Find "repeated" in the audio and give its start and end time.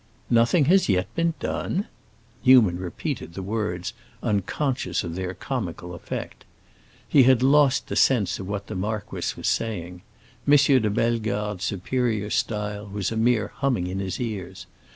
2.79-3.35